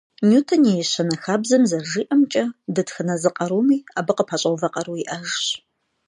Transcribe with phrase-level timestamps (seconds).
[0.27, 2.43] Ньютон и ещанэ хабзэм зэрыжиӏэмкӏэ,
[2.75, 5.45] дэтхэнэ зы къаруми, абы къыпэщӏэувэ къару иӏэжщ.